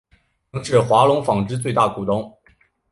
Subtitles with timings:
[0.51, 2.35] 曾是华隆纺织最大股东。